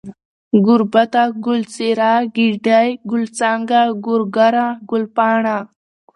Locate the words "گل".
1.45-1.61, 3.11-3.23